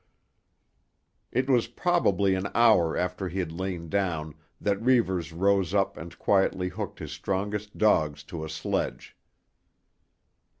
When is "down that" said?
3.87-4.81